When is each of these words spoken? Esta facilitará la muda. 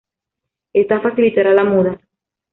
Esta 0.73 0.99
facilitará 0.99 1.53
la 1.53 1.63
muda. 1.63 1.99